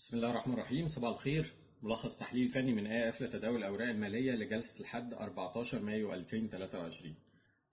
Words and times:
بسم 0.00 0.16
الله 0.16 0.30
الرحمن 0.30 0.54
الرحيم. 0.54 0.88
صباح 0.88 1.10
الخير. 1.10 1.52
ملخص 1.82 2.18
تحليل 2.18 2.48
فني 2.48 2.72
من 2.72 2.86
اي 2.86 3.08
اف 3.08 3.22
لتداول 3.22 3.56
الأوراق 3.56 3.88
المالية 3.88 4.32
لجلسة 4.32 4.80
الحد 4.80 5.14
14 5.14 5.82
مايو 5.82 6.12
2023 6.14 7.14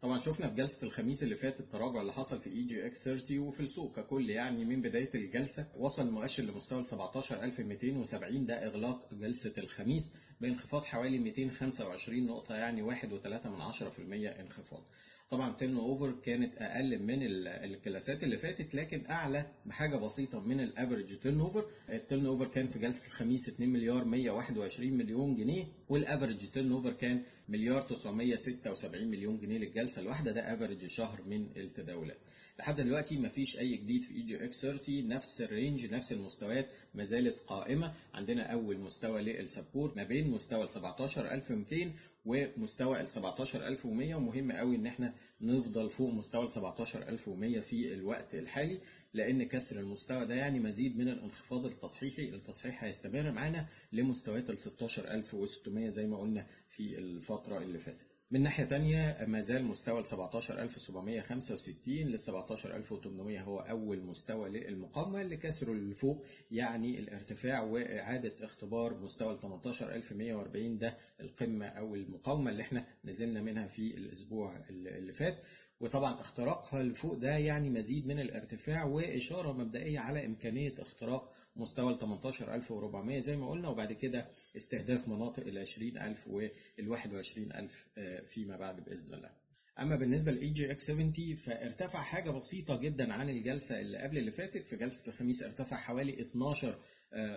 طبعا 0.02 0.20
شفنا 0.20 0.48
في 0.48 0.56
جلسة 0.56 0.88
الخميس 0.88 1.24
اللي 1.24 1.36
فات 1.36 1.60
التراجع 1.60 2.02
اللي 2.02 2.14
حصل 2.14 2.40
في 2.40 2.50
EGX 2.50 3.04
30 3.04 3.40
وفي 3.40 3.60
السوق 3.60 3.96
ككل 4.00 4.30
يعني 4.30 4.66
من 4.66 4.82
بداية 4.82 5.10
الجلسة 5.16 5.68
وصل 5.78 6.08
المؤشر 6.08 6.44
لمستوى 6.44 6.80
ال 6.80 6.86
17270 6.86 8.46
ده 8.46 8.68
إغلاق 8.68 9.14
جلسة 9.14 9.54
الخميس 9.58 10.14
بانخفاض 10.42 10.86
حوالي 10.86 11.20
225 11.20 12.28
نقطة 12.28 12.56
يعني 12.56 12.82
1.3 12.96 13.48
من 13.48 13.62
10% 13.72 14.40
انخفاض. 14.40 14.84
طبعا 15.30 15.54
turnover 15.56 16.12
كانت 16.24 16.56
أقل 16.58 17.00
من 17.04 17.18
الجلسات 17.22 18.24
اللي 18.24 18.38
فاتت 18.38 18.76
لكن 18.76 19.06
أعلى 19.06 19.46
بحاجة 19.66 19.96
بسيطة 19.96 20.40
من 20.40 20.60
ال 20.60 21.20
average 21.20 21.40
turnover 21.40 21.66
ال 21.90 22.26
turnover 22.26 22.48
كان 22.48 22.68
في 22.68 22.80
جلسة 22.80 23.08
الخميس 23.08 23.50
2 23.50 23.70
مليار 23.70 24.06
121 24.06 24.92
مليون 24.94 25.36
جنيه 25.36 25.66
وال 25.90 26.38
average 26.50 26.72
turnover 26.72 26.92
كان 26.94 27.22
مليار 27.50 27.82
976 27.82 29.08
مليون 29.08 29.40
جنيه 29.40 29.58
للجلسة. 29.58 29.87
الواحده 29.98 30.32
ده 30.32 30.54
average 30.54 30.88
شهر 30.88 31.22
من 31.24 31.48
التداولات. 31.58 32.18
لحد 32.60 32.82
دلوقتي 32.82 33.18
مفيش 33.18 33.60
أي 33.60 33.78
جديد 33.78 34.04
في 34.04 34.16
EGX 34.16 34.62
30 34.62 35.08
نفس 35.08 35.42
ال 35.42 35.49
range 35.49 35.86
نفس 35.94 36.12
المستويات 36.12 36.72
ما 36.96 37.04
زالت 37.04 37.40
قائمة. 37.40 37.94
عندنا 38.14 38.44
أول 38.54 38.78
مستوى 38.78 39.22
لل 39.22 39.39
support 39.39 39.98
ما 39.98 40.04
بين 40.04 40.28
مستوى 40.32 40.64
ال 40.64 40.70
17200 40.70 41.92
ومستوى 42.26 43.02
ال 43.02 43.08
17100 43.08 44.16
ومهم 44.16 44.52
قوي 44.52 44.76
إن 44.76 44.88
إحنا 44.88 45.14
نفضل 45.42 45.90
فوق 45.90 46.14
مستوى 46.14 46.44
ال 46.44 46.50
17100 46.52 47.60
في 47.60 47.94
الوقت 47.94 48.36
الحالي 48.36 48.80
لأن 49.14 49.44
كسر 49.44 49.80
المستوى 49.80 50.26
ده 50.26 50.36
يعني 50.36 50.60
مزيد 50.60 50.98
من 50.98 51.10
الانخفاض 51.10 51.66
التصحيحي. 51.66 52.30
التصحيح 52.30 52.84
هيستمر 52.84 53.32
معانا 53.32 53.68
لمستويات 53.94 54.50
ال 54.50 54.60
16600 54.60 55.90
زي 55.90 56.08
ما 56.08 56.18
قلنا 56.18 56.46
في 56.68 56.98
الفترة 56.98 57.58
اللي 57.58 57.80
فاتت. 57.80 58.06
من 58.32 58.42
ناحية 58.42 58.64
تانية 58.66 59.26
ما 59.28 59.42
زال 59.42 59.64
مستوى 59.64 60.00
ال 60.00 60.06
17765 60.06 61.96
لل 61.96 62.20
17800 62.20 63.42
هو 63.42 63.60
أول 63.60 64.02
مستوى 64.02 64.50
للمقاومة 64.50 65.22
اللي 65.22 65.38
كسره 65.38 65.74
لفوق 65.74 66.26
يعني 66.52 67.00
الارتفاع 67.00 67.62
وإعادة 67.64 68.46
اختبار 68.46 68.94
مستوى 68.98 69.32
ال 69.32 69.40
18140 69.40 70.78
ده 70.78 70.98
القمة 71.20 71.66
أو 71.66 71.96
المقاومة 71.96 72.52
اللي 72.52 72.62
إحنا 72.62 72.86
نزلنا 73.06 73.42
منها 73.42 73.68
في 73.68 73.98
الأسبوع 73.98 74.64
اللي 74.70 75.14
فات. 75.14 75.46
وطبعا 75.80 76.22
اختراقها 76.22 76.84
لفوق 76.84 77.14
ده 77.14 77.38
يعني 77.38 77.70
مزيد 77.70 78.08
من 78.08 78.20
الارتفاع 78.20 78.84
وإشارة 78.84 79.52
مبدئية 79.52 80.00
على 80.00 80.26
إمكانية 80.26 80.74
اختراق 80.80 81.34
مستوى 81.56 81.94
ال 81.94 82.00
18400 82.00 83.20
زي 83.20 83.38
ما 83.38 83.50
قلنا 83.50 83.70
وبعد 83.70 83.94
كده 83.94 84.28
استهداف 84.58 85.08
مناطق 85.08 85.48
ال 85.48 85.58
20000 85.58 86.28
وال 86.28 86.52
21000 86.80 87.88
فيما 88.26 88.58
بعد 88.58 88.84
بإذن 88.84 89.14
الله. 89.14 89.47
أما 89.80 89.96
بالنسبة 89.96 90.32
ل 90.32 90.50
EGX 90.50 90.88
70 90.88 91.14
فارتفع 91.36 92.02
حاجة 92.02 92.30
بسيطة 92.30 92.76
جدا 92.80 93.14
عن 93.14 93.30
الجلسة 93.30 93.80
اللي 93.80 93.98
قبل 93.98 94.18
اللي 94.18 94.32
فاتت. 94.32 94.68
في 94.68 94.76
جلسة 94.76 95.12
الخميس 95.12 95.44
ارتفع 95.44 95.78
حوالي 95.78 96.22
12 96.22 96.80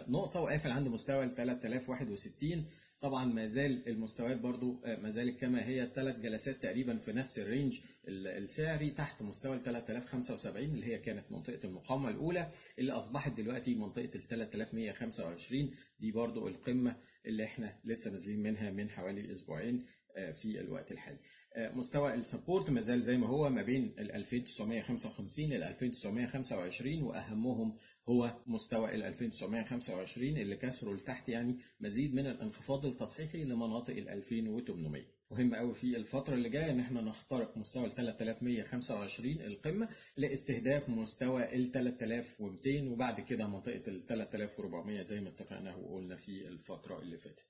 نقطة 0.09 0.41
وقافل 0.41 0.71
عند 0.71 0.89
مستوى 0.89 1.25
ال 1.25 1.35
3061 1.35 2.65
طبعا 3.01 3.25
ما 3.25 3.47
زال 3.47 3.89
المستويات 3.89 4.41
برضو 4.41 4.81
ما 5.03 5.11
زالت 5.11 5.41
كما 5.41 5.67
هي. 5.67 5.91
ثلاث 5.95 6.21
جلسات 6.21 6.57
تقريبا 6.57 6.99
في 6.99 7.13
نفس 7.13 7.39
ال 7.39 7.46
range 7.46 7.81
السعري 8.09 8.91
تحت 8.91 9.23
مستوى 9.23 9.57
ال 9.57 9.63
3075 9.65 10.65
اللي 10.65 10.87
هي 10.87 10.99
كانت 10.99 11.33
منطقة 11.33 11.59
المقاومة 11.65 12.09
الأولى 12.11 12.51
اللي 12.79 12.93
أصبحت 12.93 13.33
دلوقتي 13.37 13.75
منطقة 13.75 14.11
ال 14.15 14.29
3125 14.29 15.71
دي 16.01 16.13
برضو 16.13 16.49
القمة 16.49 16.97
اللي 17.27 17.45
إحنا 17.45 17.77
لسه 17.85 18.11
نازلين 18.11 18.43
منها 18.43 18.71
من 18.71 18.91
حوالي 18.91 19.33
أسبوعين. 19.33 19.87
في 20.35 20.61
الوقت 20.61 20.93
الحالي. 20.93 21.19
مستوى 21.57 22.15
السبورت 22.15 22.71
ما 22.71 22.81
زال 22.81 23.03
زي 23.03 23.17
ما 23.17 23.27
هو 23.27 23.51
ما 23.51 23.63
بين 23.63 23.95
ال 23.99 24.13
2955 24.13 25.45
لل 25.45 25.65
2925 25.65 27.03
وأهمهم 27.03 27.77
هو 28.09 28.43
مستوى 28.47 28.95
ال 28.95 29.03
2925 29.03 30.37
اللي 30.37 30.57
كسره 30.57 30.95
لتحت 30.95 31.29
يعني 31.29 31.59
مزيد 31.81 32.15
من 32.15 32.27
الانخفاض 32.27 32.87
التصحيحي 32.87 33.45
لمناطق 33.45 33.97
ال 33.97 34.09
2800 34.09 35.20
مهم 35.31 35.55
قوي 35.55 35.75
في 35.75 35.97
الفترة 35.97 36.35
اللي 36.35 36.49
جاية 36.49 36.71
إن 36.71 36.81
إحنا 36.81 37.01
نخترق 37.01 37.57
مستوى 37.57 37.85
ال 37.87 37.91
3125 37.95 39.33
القمة 39.41 39.89
لإستهداف 40.17 40.89
مستوى 40.89 41.55
ال 41.57 41.73
3200 41.73 42.89
وبعد 42.93 43.21
كده 43.21 43.47
منطقة 43.47 43.83
ال 43.89 44.07
3400 44.07 45.03
زي 45.03 45.21
ما 45.21 45.29
اتفقنا 45.29 45.75
وقلنا 45.75 46.17
في 46.17 46.49
الفترة 46.49 47.01
اللي 47.01 47.19
فاتت. 47.19 47.45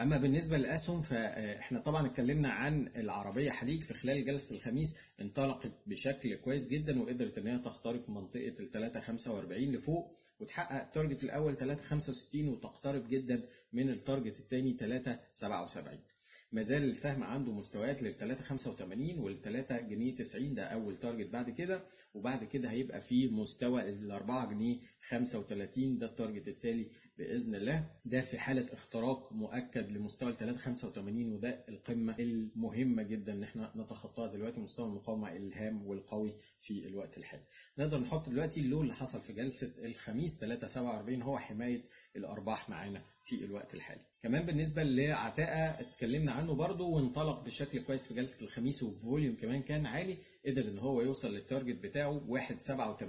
أما 0.00 0.16
بالنسبة 0.16 0.56
للأسهم 0.56 1.02
فإحنا 1.02 1.80
طبعا 1.80 2.06
اتكلمنا 2.06 2.48
عن 2.48 2.88
العربية 2.96 3.50
حليج 3.50 3.82
في 3.82 3.94
خلال 3.94 4.24
جلسة 4.24 4.56
الخميس 4.56 4.96
انطلقت 5.20 5.72
بشكل 5.86 6.34
كويس 6.34 6.68
جدا 6.68 7.00
وقدرت 7.02 7.38
إن 7.38 7.46
هي 7.46 7.58
تخترق 7.58 8.10
منطقة 8.10 8.54
ال 8.60 8.70
345 8.70 9.62
لفوق 9.72 10.16
وتحقق 10.40 10.80
ال 10.82 10.88
target 10.88 11.24
الأول 11.24 11.56
365 11.56 12.48
وتقترب 12.48 13.08
جدا 13.08 13.48
من 13.72 13.88
ال 13.90 13.97
target 13.97 14.40
الثاني 14.40 14.76
377. 14.78 16.15
ما 16.52 16.62
زال 16.62 16.90
السهم 16.90 17.22
عنده 17.22 17.52
مستويات 17.52 18.02
لل 18.02 18.16
385 18.18 19.18
وال 19.18 19.42
3 19.42 19.80
جنيه 19.80 20.14
90 20.14 20.54
ده 20.54 20.64
أول 20.64 20.96
target 20.96 21.28
بعد 21.28 21.50
كده. 21.50 21.84
وبعد 22.14 22.44
كده 22.44 22.70
هيبقى 22.70 23.00
في 23.00 23.28
مستوى 23.28 23.88
ال 23.88 24.10
4 24.10 24.48
جنيه 24.48 24.78
35 25.08 25.98
ده 25.98 26.06
ال 26.06 26.12
target 26.12 26.48
التالي 26.48 26.88
بإذن 27.18 27.54
الله. 27.54 27.90
ده 28.04 28.20
في 28.20 28.38
حالة 28.38 28.66
اختراق 28.72 29.32
مؤكد 29.32 29.92
لمستوى 29.92 30.30
ال 30.30 30.36
385 30.36 31.32
وده 31.32 31.64
القمة 31.68 32.16
المهمة 32.18 33.02
جدا 33.02 33.32
إن 33.32 33.42
إحنا 33.42 33.72
نتخطاها 33.76 34.32
دلوقتي 34.32 34.60
مستوى 34.60 34.86
المقاومة 34.86 35.36
الهام 35.36 35.86
والقوي 35.86 36.32
في 36.60 36.86
الوقت 36.86 37.18
الحالي. 37.18 37.44
نقدر 37.78 37.98
نحط 37.98 38.28
دلوقتي 38.28 38.60
ال 38.60 38.66
low 38.66 38.82
اللي 38.82 38.94
حصل 38.94 39.20
في 39.20 39.32
جلسة 39.32 39.72
الخميس 39.78 40.38
347 40.40 41.22
هو 41.22 41.38
حماية 41.38 41.82
الأرباح 42.16 42.70
معانا 42.70 43.02
في 43.24 43.44
الوقت 43.44 43.74
الحالي. 43.74 44.00
كمان 44.22 44.46
بالنسبة 44.46 44.82
لعتاقة 44.82 45.80
اتكلمنا 45.80 46.32
عنه 46.36 46.52
برضه 46.54 46.84
وانطلق 46.84 47.44
بشكل 47.44 47.78
كويس 47.82 48.08
في 48.08 48.14
جلسة 48.14 48.44
الخميس 48.46 48.82
و 48.82 48.90
volume 48.90 49.36
كمان 49.36 49.62
كان 49.62 49.86
عالي 49.86 50.16
قدر 50.46 50.68
إن 50.68 50.78
هو 50.78 51.02
يوصل 51.02 51.34
لل 51.34 51.44
target 51.44 51.76
بتاعه 51.76 52.20
1.87 52.20 53.02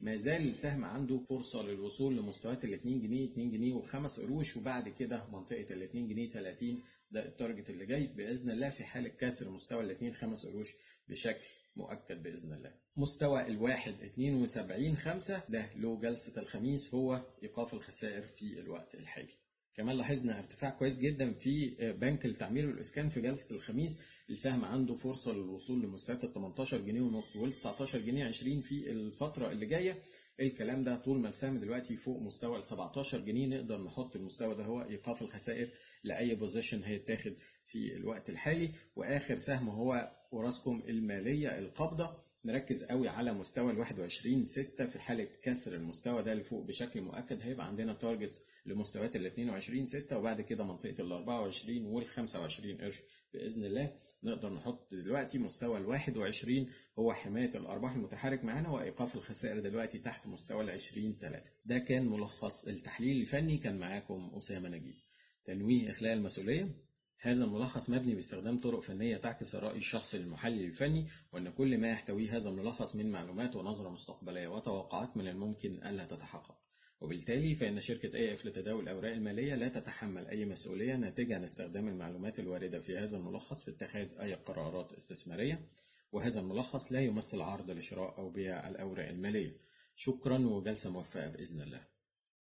ما 0.00 0.16
زال 0.16 0.48
السهم 0.50 0.84
عنده 0.84 1.18
فرصة 1.28 1.62
للوصول 1.62 2.16
لمستويات 2.16 2.64
ال 2.64 2.72
2 2.74 3.00
جنيه 3.00 3.24
2 3.32 3.50
جنيه 3.50 3.74
وخمس 3.74 4.20
قروش 4.20 4.56
وبعد 4.56 4.88
كده 4.88 5.26
منطقة 5.32 5.66
ال 5.74 5.82
2 5.82 6.08
جنيه 6.08 6.28
30 6.28 6.82
ده 7.10 7.26
ال 7.26 7.32
target 7.32 7.70
اللي 7.70 7.86
جاي 7.86 8.06
بإذن 8.06 8.50
الله 8.50 8.70
في 8.70 8.84
حالة 8.84 9.08
كسر 9.08 9.50
مستوى 9.50 9.80
ال 9.84 9.90
2 9.90 10.14
خمس 10.14 10.46
قروش 10.46 10.72
بشكل 11.08 11.46
مؤكد 11.76 12.22
بإذن 12.22 12.52
الله. 12.52 12.72
مستوى 12.96 13.46
الواحد 13.46 13.94
72 14.02 14.96
5 14.96 15.42
ده 15.48 15.70
low 15.76 15.98
جلسة 15.98 16.42
الخميس 16.42 16.94
هو 16.94 17.22
إيقاف 17.42 17.74
الخسائر 17.74 18.26
في 18.26 18.60
الوقت 18.60 18.94
الحالي. 18.94 19.32
كمان 19.76 19.96
لاحظنا 19.96 20.38
ارتفاع 20.38 20.70
كويس 20.70 20.98
جدا 20.98 21.32
في 21.32 21.70
بنك 22.00 22.26
التعمير 22.26 22.66
والاسكان 22.66 23.08
في 23.08 23.20
جلسة 23.20 23.54
الخميس. 23.54 23.98
السهم 24.30 24.64
عنده 24.64 24.94
فرصة 24.94 25.32
للوصول 25.32 25.82
لمستويات 25.82 26.24
ال 26.24 26.32
18 26.32 26.80
جنيه 26.80 27.00
ونص 27.00 27.36
وال 27.36 27.52
19 27.52 27.98
جنيه 27.98 28.24
20 28.26 28.60
في 28.60 28.90
الفترة 28.90 29.50
اللي 29.50 29.66
جاية. 29.66 30.02
الكلام 30.40 30.82
ده 30.82 30.96
طول 30.96 31.18
ما 31.20 31.28
السهم 31.28 31.58
دلوقتي 31.60 31.96
فوق 31.96 32.20
مستوى 32.22 32.58
ال 32.58 32.64
17 32.64 33.18
جنيه 33.20 33.46
نقدر 33.46 33.82
نحط 33.82 34.16
المستوى 34.16 34.54
ده 34.54 34.64
هو 34.64 34.82
إيقاف 34.82 35.22
الخسائر 35.22 35.68
لأي 36.04 36.34
position 36.34 36.82
هيتاخد 36.84 37.34
في 37.62 37.96
الوقت 37.96 38.28
الحالي. 38.30 38.70
وآخر 38.96 39.38
سهم 39.38 39.68
هو 39.68 40.10
أوراسكم 40.32 40.82
المالية 40.88 41.58
القابضة. 41.58 42.16
نركز 42.46 42.84
قوي 42.84 43.08
على 43.08 43.32
مستوى 43.32 43.72
ال 43.72 43.78
21 43.78 44.44
6 44.44 44.86
في 44.86 44.98
حالة 44.98 45.28
كسر 45.42 45.74
المستوى 45.74 46.22
ده 46.22 46.34
لفوق 46.34 46.64
بشكل 46.66 47.00
مؤكد. 47.00 47.40
هيبقى 47.42 47.66
عندنا 47.66 47.92
targets 47.92 48.40
لمستويات 48.66 49.16
ال 49.16 49.26
22 49.26 49.86
6 49.86 50.18
وبعد 50.18 50.40
كده 50.40 50.64
منطقة 50.64 50.94
ال 51.02 51.12
24 51.12 51.84
وال 51.86 52.06
25 52.06 52.76
قرش 52.80 53.02
بإذن 53.34 53.64
الله 53.64 53.92
نقدر 54.22 54.52
نحط 54.52 54.88
دلوقتي 54.94 55.38
مستوى 55.38 55.78
ال 55.78 55.86
21 55.86 56.66
هو 56.98 57.12
حماية 57.12 57.50
الأرباح 57.54 57.94
المتحرك 57.94 58.44
معانا 58.44 58.68
وإيقاف 58.68 59.16
الخسائر 59.16 59.60
دلوقتي 59.60 59.98
تحت 59.98 60.26
مستوى 60.26 60.64
ال 60.64 60.70
20 60.70 61.18
3 61.20 61.50
ده 61.64 61.78
كان 61.78 62.06
ملخص 62.06 62.68
التحليل 62.68 63.20
الفني 63.20 63.58
كان 63.58 63.78
معاكم 63.78 64.30
أسامة 64.38 64.68
نجيب. 64.68 64.96
تنويه 65.44 65.90
اخلاء 65.90 66.12
المسؤوليه 66.12 66.86
هذا 67.18 67.44
الملخص 67.44 67.90
مبني 67.90 68.14
باستخدام 68.14 68.58
طرق 68.58 68.80
فنية 68.80 69.16
تعكس 69.16 69.54
الرأي 69.54 69.78
الشخصي 69.78 70.18
للمحلل 70.18 70.64
الفني 70.64 71.06
وأن 71.32 71.50
كل 71.50 71.78
ما 71.78 71.90
يحتويه 71.90 72.36
هذا 72.36 72.50
الملخص 72.50 72.96
من 72.96 73.10
معلومات 73.10 73.56
ونظرة 73.56 73.88
مستقبلية 73.88 74.48
وتوقعات 74.48 75.16
من 75.16 75.28
الممكن 75.28 75.82
ألا 75.86 76.04
تتحقق. 76.04 76.58
وبالتالي 77.00 77.54
فإن 77.54 77.80
شركة 77.80 78.16
اي 78.16 78.34
اف 78.34 78.46
لتداول 78.46 78.82
الأوراق 78.82 79.12
المالية 79.12 79.54
لا 79.54 79.68
تتحمل 79.68 80.26
أي 80.26 80.44
مسؤولية 80.44 80.96
ناتجة 80.96 81.34
عن 81.34 81.44
استخدام 81.44 81.88
المعلومات 81.88 82.38
الواردة 82.38 82.80
في 82.80 82.98
هذا 82.98 83.16
الملخص 83.16 83.64
في 83.64 83.70
اتخاذ 83.70 84.20
أي 84.20 84.34
قرارات 84.34 84.92
استثمارية 84.92 85.68
وهذا 86.12 86.40
الملخص 86.40 86.92
لا 86.92 87.00
يمثل 87.00 87.40
عرض 87.40 87.70
لشراء 87.70 88.18
أو 88.18 88.30
بيع 88.30 88.68
الأوراق 88.68 89.08
المالية. 89.08 89.56
شكرا 89.96 90.38
وجلسة 90.38 90.90
موفقة 90.90 91.28
بإذن 91.28 91.60
الله. 91.60 91.95